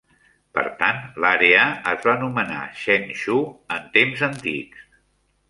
[0.57, 3.37] Per tant, l'àrea es va anomenar "Chen Chu"
[3.79, 4.85] en temps antics.